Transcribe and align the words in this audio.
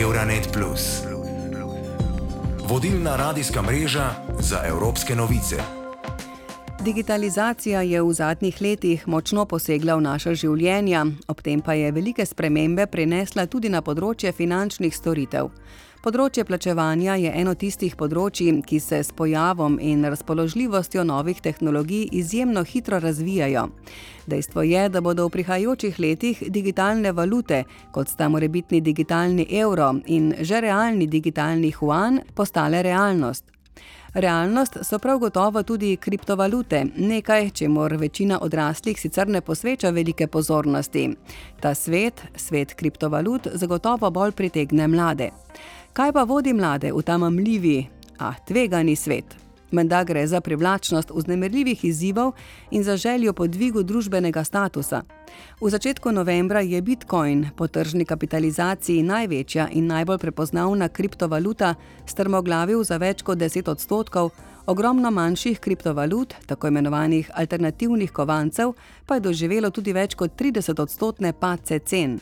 Euronet. 0.00 0.58
Vodilna 2.68 3.16
radijska 3.16 3.62
mreža 3.62 4.10
za 4.40 4.60
evropske 4.66 5.16
novice. 5.16 5.83
Digitalizacija 6.84 7.80
je 7.80 8.02
v 8.02 8.12
zadnjih 8.12 8.60
letih 8.60 9.08
močno 9.08 9.46
posegla 9.48 9.94
v 9.96 10.02
naša 10.04 10.34
življenja, 10.36 11.06
ob 11.32 11.38
tem 11.40 11.62
pa 11.64 11.72
je 11.72 11.92
velike 11.96 12.26
spremembe 12.28 12.84
prinesla 12.92 13.46
tudi 13.48 13.70
na 13.72 13.80
področje 13.80 14.32
finančnih 14.36 14.92
storitev. 14.92 15.48
Področje 16.04 16.44
plačevanja 16.44 17.14
je 17.16 17.30
eno 17.40 17.54
tistih 17.56 17.94
področji, 17.96 18.58
ki 18.68 18.80
se 18.84 18.98
s 19.00 19.16
pojavom 19.16 19.78
in 19.80 20.04
razpoložljivostjo 20.04 21.06
novih 21.08 21.40
tehnologij 21.40 22.10
izjemno 22.12 22.66
hitro 22.68 23.00
razvijajo. 23.00 23.64
Dejstvo 24.28 24.66
je, 24.68 24.84
da 24.92 25.00
bodo 25.00 25.24
v 25.24 25.34
prihajajočih 25.38 25.96
letih 26.04 26.44
digitalne 26.52 27.16
valute, 27.16 27.64
kot 27.96 28.12
sta 28.12 28.28
morebitni 28.28 28.84
digitalni 28.84 29.48
evro 29.48 29.94
in 30.04 30.34
že 30.40 30.60
realni 30.60 31.08
digitalni 31.08 31.72
yuan, 31.72 32.20
postale 32.36 32.84
realnost. 32.84 33.53
Realnost 34.14 34.76
so 34.82 34.98
prav 34.98 35.18
gotovo 35.18 35.62
tudi 35.62 35.96
kriptovalute, 35.96 36.84
nekaj, 36.96 37.50
čemor 37.50 37.96
večina 37.96 38.38
odraslih 38.42 39.00
sicer 39.00 39.28
ne 39.28 39.40
posveča 39.40 39.90
velike 39.90 40.26
pozornosti. 40.26 41.16
Ta 41.60 41.74
svet, 41.74 42.22
svet 42.36 42.74
kriptovalut, 42.74 43.48
zagotovo 43.54 44.10
bolj 44.10 44.32
pritegne 44.32 44.88
mlade. 44.88 45.30
Kaj 45.92 46.12
pa 46.12 46.22
vodi 46.22 46.52
mlade 46.52 46.92
v 46.92 47.02
ta 47.02 47.18
mamljivi, 47.18 47.86
a 48.18 48.34
tvegani 48.46 48.96
svet? 48.96 49.43
Menda 49.70 50.04
gre 50.04 50.26
za 50.26 50.40
privlačnost 50.40 51.10
vznemirljivih 51.14 51.84
izzivov 51.84 52.32
in 52.70 52.84
za 52.84 52.96
željo 52.96 53.32
po 53.32 53.46
dvigu 53.46 53.82
družbenega 53.82 54.44
statusa. 54.44 55.02
V 55.60 55.70
začetku 55.70 56.12
novembra 56.12 56.60
je 56.60 56.82
Bitcoin 56.82 57.46
po 57.56 57.66
tržni 57.66 58.04
kapitalizaciji 58.04 59.02
največja 59.02 59.68
in 59.72 59.86
najbolj 59.86 60.18
prepoznavna 60.18 60.88
kriptovaluta 60.88 61.74
strmoglavil 62.06 62.84
za 62.84 62.96
več 62.96 63.22
kot 63.22 63.38
10 63.38 63.70
odstotkov, 63.70 64.30
ogromno 64.66 65.10
manjših 65.10 65.58
kriptovalut, 65.60 66.34
tako 66.46 66.68
imenovanih 66.68 67.30
alternativnih 67.34 68.12
kovancev, 68.12 68.72
pa 69.06 69.14
je 69.14 69.20
doživelo 69.20 69.70
tudi 69.70 69.92
več 69.92 70.14
kot 70.14 70.40
30 70.40 70.80
odstotne 70.80 71.32
pace 71.32 71.78
cen. 71.78 72.20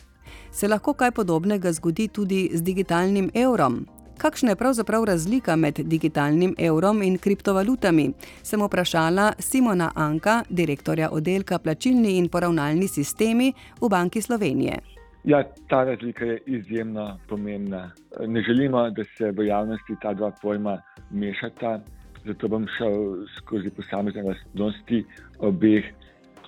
Se 0.51 0.67
lahko 0.67 0.93
kaj 0.93 1.11
podobnega 1.11 1.71
zgodi 1.71 2.07
tudi 2.07 2.49
z 2.53 2.61
digitalnim 2.61 3.29
evrom? 3.33 3.85
Kakšna 4.17 4.49
je 4.49 4.55
pravzaprav 4.55 5.03
razlika 5.03 5.55
med 5.55 5.79
digitalnim 5.79 6.55
evrom 6.57 7.01
in 7.01 7.17
kriptovalutami? 7.17 8.11
Sem 8.43 8.61
vprašala 8.61 9.33
Simona 9.39 9.91
Anka, 9.95 10.43
direktorja 10.49 11.09
oddelka 11.11 11.59
plačilni 11.59 12.17
in 12.17 12.29
poravnalni 12.29 12.87
sistemi 12.87 13.53
v 13.81 13.89
Banki 13.89 14.21
Slovenije. 14.21 14.79
Ja, 15.23 15.43
ta 15.69 15.83
razlika 15.83 16.25
je 16.25 16.39
izjemno 16.45 17.19
pomembna. 17.29 17.91
Ne 18.27 18.41
želimo, 18.41 18.89
da 18.89 19.03
se 19.17 19.31
v 19.31 19.47
javnosti 19.47 19.95
ta 20.01 20.13
dva 20.13 20.31
pojma 20.41 20.77
mešata, 21.11 21.79
zato 22.25 22.47
bom 22.47 22.67
šel 22.77 23.25
skozi 23.37 23.69
posamezne 23.69 24.23
lastnosti 24.23 25.05
obeh. 25.39 25.85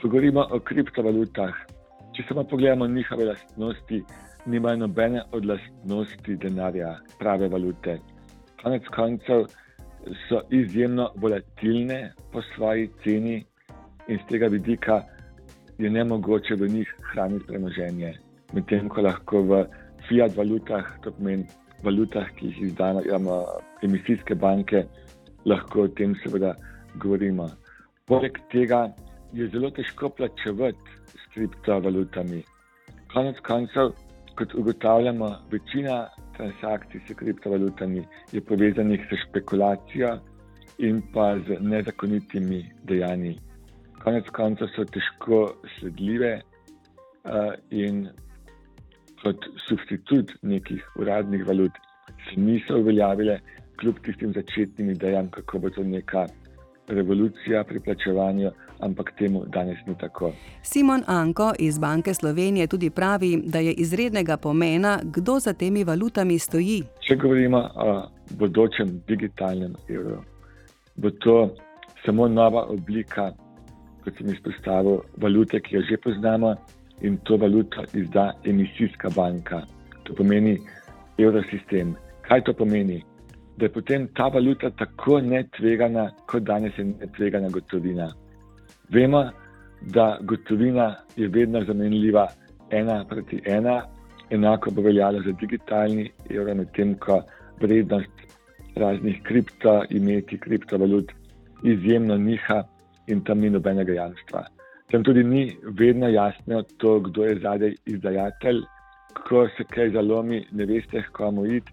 Ko 0.02 0.08
govorimo 0.08 0.48
o 0.52 0.60
kriptovalutah, 0.60 1.56
Če 2.16 2.24
samo 2.30 2.46
pogledamo 2.48 2.88
njihove 2.88 3.26
lastnosti, 3.26 3.98
nimajo 4.46 4.78
nobene 4.78 5.22
od 5.32 5.46
lastnosti 5.46 6.36
denarja, 6.36 6.96
prave 7.20 7.48
valute. 7.48 8.00
Konec 8.64 8.84
koncev 8.96 9.46
so 10.30 10.42
izjemno 10.50 11.10
volatilne 11.16 12.14
po 12.32 12.42
svoji 12.56 12.90
ceni 13.04 13.46
in 14.08 14.18
z 14.18 14.30
tega 14.30 14.48
vidika 14.48 15.02
je 15.78 15.90
ne 15.90 16.04
mogoče 16.04 16.56
v 16.56 16.68
njih 16.68 16.96
hraniti 17.12 17.46
premoženje. 17.48 18.14
Medtem 18.54 18.90
ko 18.90 19.02
lahko 19.02 19.42
v 19.42 19.66
fiat 20.10 20.38
valutah, 20.38 20.86
to 21.04 21.12
pomeni 21.12 21.48
valutah, 21.84 22.30
ki 22.38 22.48
jih 22.48 22.62
izdajo 22.62 23.02
emisijske 23.84 24.36
banke, 24.36 24.86
lahko 25.46 25.82
o 25.82 25.88
tem 25.88 26.16
seveda 26.24 26.54
govorimo. 26.96 27.50
Poleg 28.06 28.38
tega 28.52 28.94
je 29.34 29.50
zelo 29.50 29.70
težko 29.70 30.10
plačevati 30.10 30.96
kriptovalutami. 31.34 32.44
Konec 33.14 33.40
koncev, 33.44 33.92
kot 34.38 34.54
ugotavljamo, 34.54 35.30
večina 35.52 36.08
transakcij 36.38 37.02
s 37.08 37.14
kriptovalutami 37.16 38.04
je 38.32 38.42
povezanih 38.42 39.08
s 39.10 39.20
špekulacijo 39.24 40.18
in 40.78 41.02
pa 41.14 41.38
z 41.40 41.58
nezakonitimi 41.60 42.66
dejanji. 42.84 43.40
Konec 44.04 44.30
koncev 44.30 44.68
so 44.76 44.86
težko 44.86 45.40
sledljive 45.78 46.34
uh, 46.36 47.54
in 47.70 48.08
kot 49.24 49.48
substitut 49.68 50.32
nekih 50.42 50.84
uradnih 51.00 51.48
valut 51.48 51.72
se 52.28 52.40
niso 52.40 52.80
uveljavile, 52.80 53.40
kljub 53.80 53.96
tistim 54.06 54.34
začetnim 54.34 54.90
idejam, 54.90 55.30
kako 55.30 55.60
bo 55.60 55.70
to 55.70 55.84
neka 55.84 56.28
revolucija 56.88 57.64
pri 57.64 57.80
plačevanju, 57.80 58.52
ampak 58.80 59.12
temu 59.20 59.44
danes 59.48 59.78
ni 59.88 59.96
tako. 60.00 60.32
Simon 60.62 61.04
Anko 61.08 61.54
iz 61.60 61.80
Banke 61.80 62.14
Slovenije 62.14 62.68
tudi 62.68 62.90
pravi, 62.90 63.42
da 63.46 63.60
je 63.60 63.74
izrednega 63.74 64.38
pomena, 64.38 65.00
kdo 65.04 65.40
za 65.40 65.54
temi 65.54 65.84
valutami 65.84 66.40
stoji. 66.40 66.84
Če 67.08 67.16
govorimo 67.16 67.70
o 67.76 68.04
bodočem 68.30 69.02
digitalnem 69.08 69.76
evru, 69.90 70.22
bo 70.96 71.10
to 71.10 71.56
samo 72.06 72.28
nova 72.28 72.64
oblika, 72.64 73.32
kot 74.04 74.18
sem 74.18 74.30
izpostavil, 74.30 75.02
valute, 75.18 75.60
ki 75.60 75.76
jo 75.76 75.82
že 75.90 75.98
poznamo 75.98 76.56
in 77.02 77.18
to 77.18 77.38
valuto 77.38 77.84
izda 77.94 78.34
emisijska 78.44 79.10
banka. 79.16 79.62
To 80.04 80.14
pomeni 80.14 80.60
evrosistem. 81.18 81.96
Kaj 82.28 82.44
to 82.44 82.54
pomeni? 82.54 83.04
Da 83.58 83.66
je 83.66 83.72
potem 83.72 84.08
ta 84.08 84.28
valuta 84.28 84.70
tako 84.70 85.22
netvegana, 85.22 86.10
kot 86.28 86.44
danes 86.44 86.78
je 86.78 86.86
netvegana 86.86 87.50
gotovina. 87.50 88.12
Vemo, 88.90 89.24
da 89.82 90.18
gotovina 90.22 90.96
je 91.16 91.28
vedno 91.28 91.64
zamenljiva 91.64 92.28
ena 92.70 93.06
proti 93.10 93.42
ena, 93.46 93.82
enako 94.30 94.72
bo 94.72 94.82
veljalo 94.82 95.22
za 95.22 95.32
digitalni 95.32 96.12
evro, 96.30 96.56
medtem 96.56 96.96
ko 97.00 97.22
vrednost 97.62 98.26
raznih 98.76 99.22
kriptoimeti, 99.24 100.38
kriptovalut 100.38 101.12
izjemno 101.64 102.18
niha 102.18 102.64
in 103.08 103.24
tam 103.24 103.40
ni 103.40 103.50
nobenega 103.50 103.94
jamstva. 103.94 104.46
Tam 104.92 105.04
tudi 105.04 105.24
ni 105.24 105.58
vedno 105.80 106.10
jasno 106.10 106.64
to, 106.78 107.00
kdo 107.00 107.26
je 107.26 107.40
zadaj 107.40 107.76
izdajatelj. 107.86 108.62
Ko 109.30 109.48
se 109.58 109.64
kaj 109.64 109.90
zalomi, 109.90 110.46
ne 110.52 110.66
veste, 110.66 111.04
komu 111.12 111.46
iti 111.46 111.72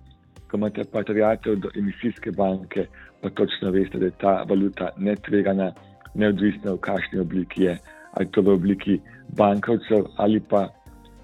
ko 0.52 0.58
imate 0.60 0.84
pa 0.92 1.00
terjatev 1.08 1.56
do 1.64 1.70
emisijske 1.80 2.30
banke, 2.36 2.84
pa 3.22 3.30
točno 3.30 3.70
veste, 3.72 3.98
da 3.98 4.04
je 4.04 4.18
ta 4.20 4.32
valuta 4.48 4.90
netvegana, 4.98 5.70
neodvisna 6.14 6.74
v 6.74 6.80
kakšni 6.84 7.20
obliki 7.20 7.62
je, 7.62 7.78
ali 8.12 8.28
to 8.36 8.42
v 8.42 8.52
obliki 8.52 8.98
bankovcev 9.38 10.10
ali 10.20 10.40
pa 10.50 10.66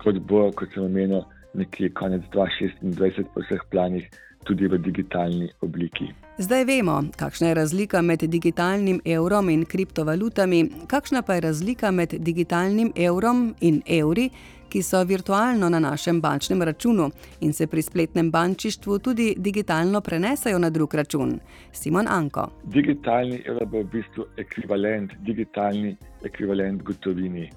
kot 0.00 0.16
bo, 0.30 0.46
kot 0.56 0.72
sem 0.72 0.86
omenil, 0.86 1.26
nekje 1.54 1.90
konec 1.92 2.24
2026 2.32 3.28
po 3.34 3.44
vseh 3.44 3.60
planih. 3.70 4.08
Tudi 4.48 4.64
v 4.64 4.78
digitalni 4.80 5.50
obliki. 5.60 6.06
Zdaj 6.40 6.64
vemo, 6.64 7.02
kakšna 7.16 7.48
je 7.48 7.54
razlika 7.54 8.00
med 8.02 8.22
digitalnim 8.32 9.00
evrom 9.04 9.48
in 9.52 9.64
kriptovalutami, 9.68 10.60
kakšna 10.88 11.20
pa 11.22 11.34
je 11.34 11.40
razlika 11.40 11.90
med 11.90 12.14
digitalnim 12.18 12.92
evrom 12.96 13.42
in 13.60 13.82
evri, 13.86 14.30
ki 14.68 14.82
so 14.82 15.02
virtualno 15.04 15.68
na 15.68 15.78
našem 15.78 16.20
bančnem 16.20 16.62
računu 16.62 17.10
in 17.40 17.52
se 17.52 17.66
pri 17.66 17.82
spletnem 17.82 18.30
bančištvu 18.30 18.98
tudi 18.98 19.34
digitalno 19.36 20.00
prenesajo 20.00 20.58
na 20.58 20.70
drug 20.70 20.94
račun. 20.94 21.36
Simon 21.72 22.08
Anko. 22.08 22.48
Digitalni 22.64 23.42
evro 23.44 23.66
bo 23.66 23.82
v 23.82 23.90
bistvu 23.98 24.26
ekvivalent, 24.36 25.12
digitalni 25.26 25.96
ekvivalent 26.24 26.82
gotovini. 26.82 27.50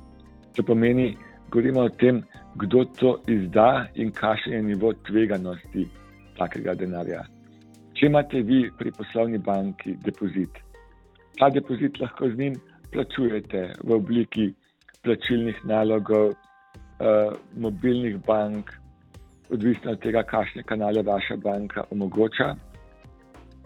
To 0.55 0.63
pomeni, 0.63 1.17
govorimo 1.51 1.87
o 1.87 1.89
tem, 1.89 2.23
kdo 2.55 2.85
to 2.99 3.17
izda 3.27 3.87
in 3.95 4.11
kakšen 4.11 4.53
je 4.53 4.61
nivo 4.61 4.93
tveganosti 5.07 5.87
takega 6.41 6.75
denarja. 6.75 7.23
Če 7.97 8.09
imate 8.09 8.41
vi 8.47 8.63
pri 8.77 8.91
poslovni 8.97 9.37
banki 9.37 9.95
depozit, 10.05 10.61
ta 11.39 11.49
depozit 11.53 11.99
lahko 12.01 12.29
z 12.31 12.37
njim 12.39 12.55
plačujete 12.91 13.61
v 13.83 13.93
obliki 13.95 14.47
plačilnih 15.03 15.61
nalogov, 15.65 16.33
uh, 16.33 17.33
mobilnih 17.57 18.17
bank, 18.25 18.73
odvisno 19.51 19.95
od 19.95 20.01
tega, 20.03 20.23
kakšne 20.23 20.63
kanale 20.63 21.03
vaša 21.03 21.37
banka 21.43 21.85
omogoča. 21.91 22.53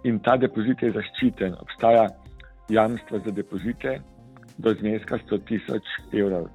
In 0.06 0.20
ta 0.20 0.38
depozit 0.38 0.82
je 0.82 0.92
zaščiten, 0.94 1.58
obstaja 1.62 2.08
jamstvo 2.70 3.20
za 3.26 3.32
depozite 3.32 4.00
do 4.58 4.74
zneska 4.74 5.20
100 5.26 5.42
tisoč 5.50 5.96
evrov. 6.14 6.48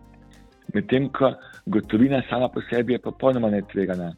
Medtem 0.74 1.08
ko 1.12 1.32
gotovina 1.66 2.22
sama 2.30 2.48
po 2.48 2.62
sebi 2.70 2.92
je 2.92 3.02
popolnoma 3.02 3.50
netvegana. 3.50 4.12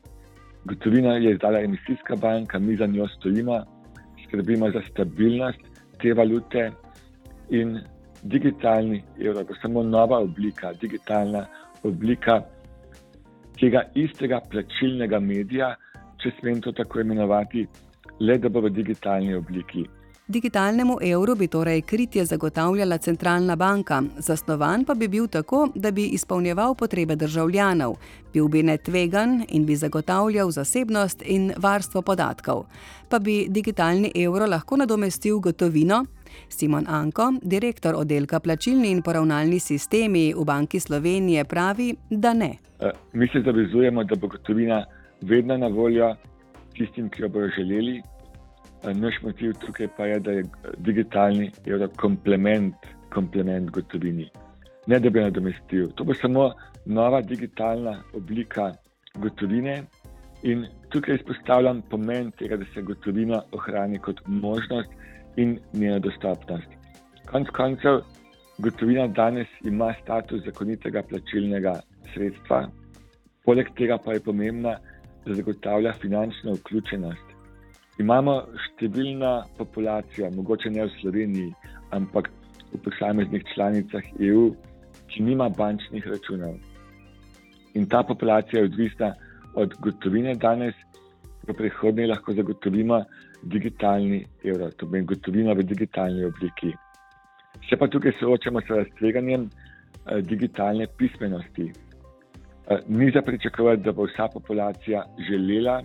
Gotovina 0.65 1.17
je 1.17 1.33
izdala 1.33 1.61
emisijska 1.61 2.17
banka, 2.17 2.59
mi 2.59 2.77
za 2.77 2.87
njo 2.87 3.09
stojimo, 3.09 3.65
skrbimo 4.25 4.71
za 4.71 4.81
stabilnost 4.91 5.59
te 6.03 6.15
valute 6.15 6.71
in 7.51 7.79
digitalni 8.23 9.03
evro, 9.21 9.41
je 9.41 9.57
samo 9.63 9.83
nova 9.83 10.19
oblika, 10.19 10.73
digitalna 10.73 11.47
oblika 11.83 12.43
tega 13.61 13.83
istega 13.95 14.41
plačilnega 14.51 15.21
medija, 15.21 15.75
če 16.23 16.31
smem 16.41 16.61
to 16.61 16.73
tako 16.73 17.01
imenovati, 17.01 17.67
le 18.21 18.39
da 18.39 18.49
bo 18.49 18.61
v 18.61 18.71
digitalni 18.71 19.35
obliki. 19.35 19.85
Digitalnemu 20.33 20.97
evru 21.03 21.35
bi 21.35 21.47
torej 21.47 21.81
kritje 21.83 22.25
zagotavljala 22.25 22.99
centralna 22.99 23.57
banka, 23.57 24.03
zasnovan 24.19 24.85
pa 24.85 24.95
bi 24.95 25.09
bil 25.09 25.27
tako, 25.29 25.69
da 25.75 25.91
bi 25.91 26.07
izpolnjeval 26.07 26.75
potrebe 26.75 27.17
državljanov, 27.17 27.97
bil 28.33 28.49
bi 28.49 28.63
netvegan 28.63 29.45
in 29.49 29.67
bi 29.67 29.77
zagotavljal 29.77 30.51
zasebnost 30.51 31.23
in 31.27 31.53
varstvo 31.57 32.03
podatkov. 32.03 32.65
Pa 33.09 33.19
bi 33.19 33.47
digitalni 33.49 34.13
evro 34.15 34.47
lahko 34.47 34.77
nadomestil 34.77 35.39
gotovino? 35.39 36.05
Simon 36.49 36.87
Anko, 36.89 37.33
direktor 37.43 37.95
oddelka 37.95 38.41
plačilni 38.41 38.91
in 38.91 39.03
poravnalni 39.03 39.59
sistemi 39.61 40.33
v 40.37 40.45
Banki 40.45 40.81
Slovenije, 40.81 41.45
pravi, 41.45 41.95
da 42.11 42.33
ne. 42.33 42.57
E, 42.81 42.91
mi 43.13 43.29
se 43.29 43.43
zavezujemo, 43.45 44.05
da 44.05 44.17
bo 44.17 44.29
gotovina 44.29 44.85
vedno 45.21 45.57
na 45.57 45.67
voljo 45.67 46.15
tistim, 46.75 47.11
ki 47.11 47.23
jo 47.23 47.29
bodo 47.29 47.49
želeli. 47.57 48.03
Naš 48.83 49.15
motiv 49.23 49.53
tukaj 49.63 49.89
pa 49.97 50.07
je, 50.07 50.19
da 50.21 50.31
je 50.31 50.45
digitalni 50.79 51.51
evro 51.67 51.89
komplement, 51.97 52.75
komplement 53.15 53.71
gotovini. 53.71 54.31
Ne 54.87 54.99
da 54.99 55.11
bi 55.11 55.21
nadomestil. 55.21 55.91
To 55.95 56.05
bo 56.05 56.15
samo 56.15 56.51
nova 56.87 57.21
digitalna 57.21 58.03
oblika 58.15 58.73
gotovine. 59.15 59.83
In 60.43 60.67
tukaj 60.91 61.15
izpostavljam 61.15 61.83
pomen 61.91 62.31
tega, 62.39 62.57
da 62.57 62.65
se 62.75 62.83
gotovina 62.83 63.43
ohrani 63.53 63.99
kot 63.99 64.21
možnost 64.27 64.91
in 65.37 65.59
njena 65.73 65.99
dostopnost. 65.99 66.67
Konec 67.31 67.49
koncev, 67.57 68.01
gotovina 68.59 69.07
danes 69.07 69.49
ima 69.65 69.95
status 70.03 70.43
zakonitega 70.45 71.03
plačilnega 71.03 71.81
sredstva, 72.15 72.67
poleg 73.45 73.71
tega 73.79 73.99
pa 74.05 74.13
je 74.13 74.21
pomembna, 74.21 74.77
da 75.27 75.35
zagotavlja 75.35 75.93
finančno 76.03 76.55
vključenost 76.55 77.32
Imamo 78.01 78.39
številna 78.69 79.33
populacija, 79.59 80.31
mogoče 80.33 80.71
ne 80.73 80.87
v 80.87 80.93
Sloveniji, 81.01 81.51
ampak 81.93 82.31
v 82.73 82.81
posameznih 82.87 83.45
članicah 83.53 84.07
EU, 84.21 84.47
ki 85.13 85.25
nima 85.27 85.51
bančnih 85.53 86.07
računov. 86.09 86.57
In 87.77 87.85
ta 87.87 88.01
populacija 88.03 88.63
je 88.63 88.71
odvisna 88.71 89.13
od 89.61 89.77
gotovine 89.85 90.35
danes, 90.41 90.75
v 91.43 91.53
prihodnje 91.59 92.07
lahko 92.07 92.33
zagotovimo 92.33 93.03
digitalni 93.43 94.25
evro, 94.45 94.71
to 94.71 94.87
pomeni 94.87 95.07
gotovino 95.07 95.55
v 95.55 95.67
digitalni 95.67 96.25
obliki. 96.25 96.73
Se 97.69 97.77
pa 97.77 97.89
tukaj 97.89 98.15
soočamo 98.21 98.61
s 98.61 98.71
raztveganjem 98.71 99.49
eh, 99.51 100.21
digitalne 100.23 100.87
pismenosti. 100.97 101.73
Eh, 102.71 102.79
ni 102.89 103.11
za 103.11 103.23
pričakovati, 103.23 103.83
da 103.83 103.93
bo 103.93 104.07
vsa 104.07 104.29
populacija 104.33 105.05
želela 105.29 105.83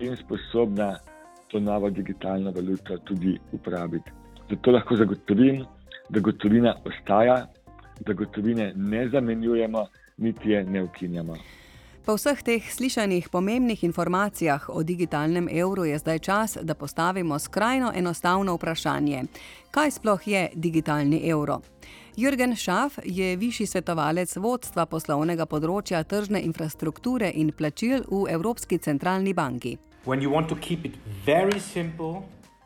in 0.00 0.16
sposobna 0.16 0.96
to 1.54 1.60
novo 1.60 1.90
digitalno 1.90 2.50
valuto 2.50 2.98
tudi 2.98 3.38
uporabiti. 3.52 4.10
Zato 4.50 4.70
lahko 4.70 4.96
zagotovim, 4.96 5.64
da 6.08 6.20
gotovina 6.20 6.74
ostaja, 6.84 7.46
da 8.00 8.12
gotovine 8.12 8.72
ne 8.76 9.08
zamenjujemo, 9.08 9.86
niti 10.16 10.50
je 10.50 10.64
ne 10.64 10.82
ukinjamo. 10.82 11.36
Po 12.04 12.16
vseh 12.18 12.42
teh 12.42 12.72
slišanih 12.72 13.28
pomembnih 13.32 13.84
informacijah 13.84 14.66
o 14.68 14.82
digitalnem 14.82 15.48
evru 15.52 15.84
je 15.84 15.98
zdaj 15.98 16.18
čas, 16.18 16.58
da 16.62 16.74
postavimo 16.74 17.38
skrajno 17.38 17.92
enostavno 17.96 18.54
vprašanje: 18.54 19.22
kaj 19.70 19.90
sploh 19.90 20.28
je 20.28 20.48
digitalni 20.54 21.22
evro? 21.30 21.60
Jürgen 22.16 22.56
Schaff 22.56 22.98
je 23.04 23.36
višji 23.36 23.66
svetovalec 23.66 24.36
vodstva 24.36 24.86
poslovnega 24.86 25.46
področja 25.46 26.02
tržne 26.04 26.42
infrastrukture 26.42 27.30
in 27.34 27.52
plačil 27.52 28.02
v 28.10 28.26
Evropski 28.30 28.78
centralni 28.78 29.34
banki. 29.34 29.78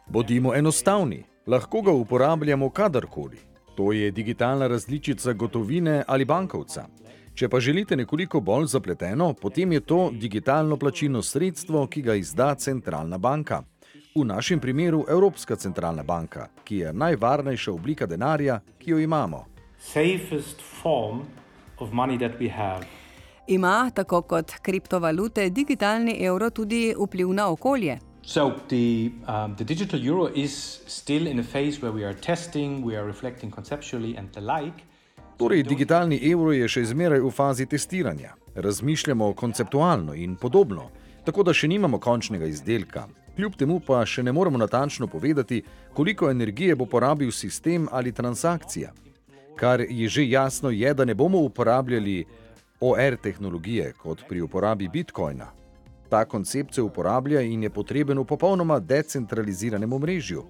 Bodimo 0.07 0.55
enostavni, 0.55 1.25
lahko 1.47 1.83
ga 1.83 1.93
uporabljamo 1.93 2.71
kadarkoli. 2.71 3.39
To 3.77 3.93
je 3.93 4.11
digitalna 4.11 4.67
različica 4.67 5.33
gotovine 5.33 6.05
ali 6.07 6.25
bankovca. 6.25 6.87
Če 7.35 7.49
pa 7.49 7.61
želite 7.61 7.97
nekoliko 7.97 8.41
bolj 8.41 8.67
zapleteno, 8.67 9.35
potem 9.35 9.73
je 9.73 9.81
to 9.81 10.11
digitalno 10.11 10.77
plačilno 10.77 11.23
sredstvo, 11.23 11.87
ki 11.87 12.03
ga 12.03 12.15
izda 12.15 12.55
centralna 12.55 13.19
banka. 13.19 13.63
V 14.15 14.25
našem 14.25 14.61
primeru 14.61 15.05
Evropska 15.09 15.57
centralna 15.57 16.03
banka, 16.03 16.49
ki 16.65 16.77
je 16.77 16.93
najvarnejša 16.93 17.73
oblika 17.73 18.07
denarja, 18.07 18.61
ki 18.79 18.91
jo 18.91 18.99
imamo. 18.99 19.45
Safest 19.79 20.61
form 20.83 21.23
of 21.79 21.93
money 21.93 22.19
that 22.19 22.41
we 22.41 22.51
have. 22.51 22.87
Ima, 23.49 23.91
tako 23.95 24.23
kot 24.23 24.53
kriptovalute, 24.63 25.51
digitalni 25.51 26.17
evro 26.21 26.51
tudi 26.51 26.95
vpliv 27.01 27.29
na 27.33 27.49
okolje? 27.51 27.99
So 28.23 28.53
the, 28.69 29.11
um, 29.29 29.57
the 29.57 29.65
digital 29.65 30.07
euro 30.07 30.29
is 30.35 30.81
still 30.87 31.27
in 31.27 31.39
a 31.39 31.43
phase 31.43 31.81
where 31.81 31.93
we 31.93 32.05
are 32.05 32.15
testing, 32.15 32.85
we 32.85 32.97
are 32.97 33.07
reflecting 33.07 33.55
conceptually 33.55 34.19
and 34.19 34.29
the 34.33 34.41
like. 34.41 34.85
Torej, 35.37 35.63
digitalni 35.63 36.19
evro 36.33 36.53
je 36.53 36.69
še 36.69 36.85
zmeraj 36.85 37.23
v 37.25 37.31
fazi 37.31 37.67
testiranja. 37.67 38.35
Razmišljamo 38.55 39.33
konceptualno 39.33 40.15
in 40.15 40.37
podobno, 40.37 40.91
tako 41.25 41.43
da 41.43 41.55
še 41.55 41.69
nimamo 41.69 41.99
končnega 41.99 42.45
izdelka. 42.45 43.07
Kljub 43.37 43.57
temu 43.57 43.81
pa 43.81 44.03
še 44.07 44.23
ne 44.23 44.33
moremo 44.33 44.59
natančno 44.59 45.07
povedati, 45.07 45.63
koliko 45.95 46.29
energije 46.31 46.77
bo 46.77 46.85
porabil 46.85 47.33
sistem 47.33 47.89
ali 47.93 48.13
transakcija. 48.13 48.93
Kar 49.57 49.81
je 49.81 50.09
že 50.09 50.29
jasno, 50.29 50.71
je, 50.71 50.95
da 50.95 51.05
ne 51.05 51.15
bomo 51.15 51.39
uporabljali 51.39 52.27
OR 52.81 53.17
tehnologije 53.23 53.93
kot 53.93 54.23
pri 54.29 54.41
uporabi 54.41 54.89
bitcoina. 54.89 55.47
Ta 56.09 56.25
koncept 56.25 56.75
se 56.75 56.83
uporablja 56.83 57.41
in 57.41 57.63
je 57.63 57.71
potreben 57.71 58.19
v 58.19 58.25
popolnoma 58.25 58.79
decentraliziranem 58.81 59.93
omrežju. 59.93 60.45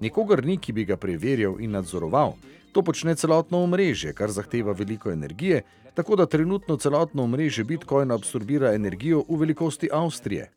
Nikogar 0.00 0.44
ni, 0.44 0.56
ki 0.58 0.72
bi 0.72 0.84
ga 0.84 0.96
preverjal 0.96 1.60
in 1.60 1.70
nadzoroval. 1.70 2.34
To 2.72 2.82
počne 2.82 3.14
celotno 3.14 3.62
omrežje, 3.62 4.12
kar 4.12 4.30
zahteva 4.30 4.72
veliko 4.72 5.12
energije, 5.12 5.62
tako 5.94 6.16
da 6.16 6.26
trenutno 6.26 6.76
celotno 6.76 7.22
omrežje 7.22 7.64
bitcoina 7.64 8.14
absorbira 8.14 8.74
energijo 8.74 9.22
v 9.28 9.36
velikosti 9.36 9.88
Avstrije. 9.92 10.50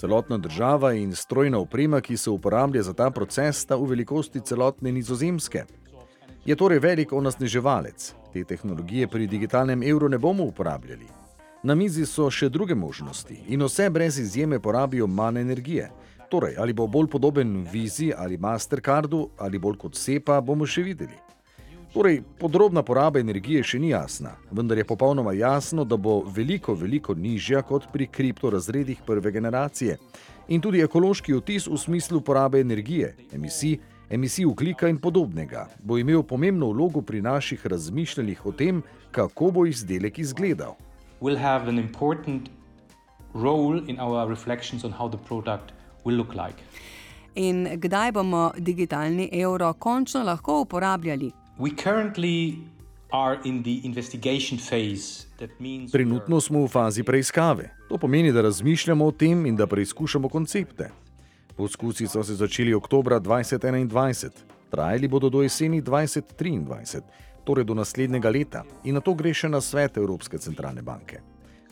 Celotna 0.00 0.38
država 0.38 0.94
in 0.94 1.12
strojna 1.14 1.58
oprema, 1.58 2.00
ki 2.00 2.16
se 2.16 2.30
uporablja 2.30 2.82
za 2.82 2.92
ta 2.92 3.10
proces, 3.10 3.58
sta 3.60 3.76
v 3.76 3.90
velikosti 3.90 4.40
celotne 4.40 4.92
nizozemske. 4.92 5.64
Je 6.44 6.56
torej 6.56 6.78
velik 6.78 7.12
onesnaževalec. 7.12 8.14
Te 8.32 8.44
tehnologije 8.44 9.08
pri 9.08 9.26
digitalnem 9.26 9.82
evru 9.82 10.08
ne 10.08 10.18
bomo 10.18 10.44
uporabljali. 10.44 11.06
Na 11.62 11.74
mizi 11.74 12.06
so 12.06 12.30
še 12.30 12.48
druge 12.48 12.74
možnosti 12.74 13.36
in 13.48 13.62
vse 13.62 13.90
brez 13.90 14.18
izjeme 14.18 14.60
porabijo 14.60 15.06
manj 15.06 15.40
energije. 15.40 15.90
Torej, 16.30 16.54
ali 16.58 16.72
bo 16.72 16.86
bolj 16.86 17.10
podoben 17.12 17.66
Vizi 17.72 18.12
ali 18.16 18.38
Mastercardu 18.38 19.28
ali 19.38 19.58
bolj 19.58 19.76
kot 19.76 19.96
SEPA, 19.96 20.40
bomo 20.40 20.66
še 20.66 20.82
videli. 20.82 21.18
Torej, 21.92 22.22
podrobna 22.38 22.82
poraba 22.82 23.20
energije 23.20 23.62
še 23.66 23.78
ni 23.82 23.90
jasna, 23.90 24.36
vendar 24.50 24.78
je 24.78 24.86
popolnoma 24.86 25.32
jasno, 25.34 25.84
da 25.84 25.96
bo 25.96 26.22
veliko, 26.22 26.74
veliko 26.74 27.14
nižja 27.14 27.62
kot 27.66 27.90
pri 27.92 28.06
kriptorazredih 28.06 29.02
prve 29.06 29.32
generacije. 29.34 29.98
In 30.48 30.62
tudi 30.62 30.80
ekološki 30.80 31.34
vtis 31.34 31.66
v 31.66 31.76
smislu 31.76 32.20
porabe 32.20 32.60
energije, 32.60 33.16
emisij 33.34 33.80
emisij 34.10 34.44
ugljika 34.44 34.88
in 34.88 34.98
podobnega, 34.98 35.68
bo 35.82 35.98
imel 35.98 36.22
pomembno 36.22 36.70
vlogo 36.70 37.02
pri 37.02 37.22
naših 37.22 37.66
razmišljanjih 37.66 38.46
o 38.46 38.52
tem, 38.52 38.82
kako 39.10 39.50
bo 39.50 39.66
izdelek 39.66 40.18
izgledal. 40.18 40.74
In 47.34 47.68
kdaj 47.76 48.12
bomo 48.12 48.50
digitalni 48.58 49.28
evro 49.32 49.72
končno 49.72 50.22
lahko 50.22 50.60
uporabljali? 50.60 51.30
Trenutno 55.92 56.40
smo 56.40 56.64
v 56.64 56.68
fazi 56.68 57.02
preiskave. 57.02 57.70
To 57.88 57.98
pomeni, 57.98 58.32
da 58.32 58.42
razmišljamo 58.42 59.06
o 59.06 59.12
tem 59.12 59.46
in 59.46 59.56
da 59.56 59.66
preizkušamo 59.66 60.28
koncepte. 60.28 60.90
Poskusi 61.60 62.06
so 62.06 62.22
se 62.24 62.34
začeli 62.34 62.74
oktober 62.74 63.12
2021, 63.12 64.30
trajali 64.70 65.08
bodo 65.08 65.28
do 65.28 65.42
jeseni 65.42 65.82
2023, 65.82 67.00
torej 67.44 67.64
do 67.64 67.74
naslednjega 67.74 68.30
leta, 68.30 68.62
in 68.84 68.94
na 68.94 69.00
to 69.00 69.12
gre 69.14 69.34
še 69.34 69.48
na 69.52 69.60
svet 69.60 69.98
Evropske 70.00 70.38
centralne 70.40 70.80
banke. 70.82 71.18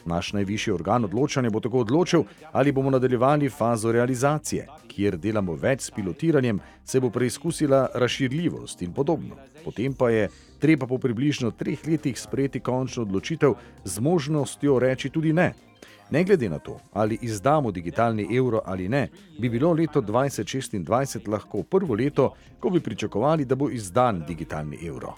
Naš 0.04 0.34
najvišji 0.36 0.74
organ 0.74 1.08
odločanja 1.08 1.48
bo 1.50 1.62
tako 1.64 1.80
odločil, 1.86 2.26
ali 2.52 2.72
bomo 2.72 2.90
nadaljevali 2.92 3.48
fazo 3.48 3.92
realizacije, 3.92 4.66
kjer 4.92 5.16
delamo 5.16 5.56
več 5.56 5.86
s 5.86 5.94
pilotiranjem, 5.96 6.60
se 6.84 7.00
bo 7.00 7.08
preizkusila 7.10 7.86
razširljivost 7.94 8.84
in 8.84 8.92
podobno. 8.92 9.40
Potem 9.64 9.94
pa 9.96 10.10
je 10.12 10.28
treba 10.60 10.86
po 10.86 10.98
približno 10.98 11.50
treh 11.56 11.80
letih 11.88 12.20
sprejeti 12.20 12.60
končno 12.60 13.08
odločitev 13.08 13.56
z 13.84 14.04
možnostjo 14.04 14.76
reči 14.84 15.08
tudi 15.08 15.32
ne. 15.32 15.54
Ne 16.10 16.24
glede 16.24 16.48
na 16.48 16.58
to, 16.58 16.80
ali 16.92 17.18
izdamo 17.22 17.70
digitalni 17.70 18.36
evro 18.36 18.60
ali 18.64 18.88
ne, 18.88 19.08
bi 19.40 19.48
bilo 19.48 19.72
leto 19.72 20.00
2026 20.00 21.28
lahko 21.28 21.62
prvo 21.62 21.94
leto, 21.94 22.34
ko 22.60 22.70
bi 22.70 22.80
pričakovali, 22.80 23.44
da 23.44 23.54
bo 23.54 23.70
izdan 23.70 24.24
digitalni 24.26 24.78
evro. 24.86 25.14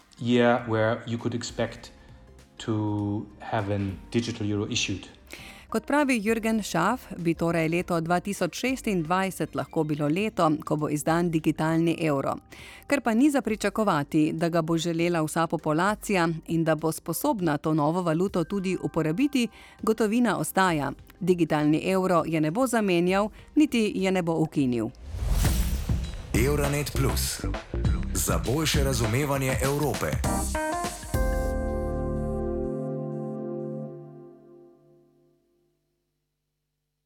Kot 5.71 5.87
pravi 5.87 6.19
Jürgen 6.19 6.63
Schaff, 6.63 7.03
bi 7.17 7.35
torej 7.35 7.69
leto 7.69 8.01
2026 8.01 9.55
lahko 9.55 9.85
bilo 9.85 10.09
leto, 10.09 10.51
ko 10.65 10.77
bo 10.77 10.89
izdan 10.91 11.31
digitalni 11.31 11.95
evro. 12.01 12.35
Ker 12.87 13.01
pa 13.01 13.15
ni 13.15 13.31
za 13.31 13.43
pričakovati, 13.43 14.33
da 14.33 14.49
ga 14.49 14.63
bo 14.63 14.79
želela 14.79 15.23
vsa 15.23 15.47
populacija 15.47 16.29
in 16.49 16.65
da 16.65 16.75
bo 16.75 16.93
sposobna 16.93 17.59
to 17.59 17.75
novo 17.75 18.03
valuto 18.03 18.45
tudi 18.45 18.77
uporabiti, 18.83 19.49
gotovina 19.83 20.39
ostaja. 20.39 20.93
Digitalni 21.21 21.83
evro 21.85 22.23
je 22.27 22.41
ne 22.41 22.51
bo 22.51 22.67
zamenjal, 22.67 23.29
niti 23.55 23.93
je 23.95 24.13
ne 24.13 24.23
bo 24.23 24.35
ukinil. 24.35 24.89
Euronet 26.47 26.93
Plus 26.93 27.41
za 28.15 28.41
boljše 28.47 28.85
razumevanje 28.85 29.57
Evrope. 29.63 30.07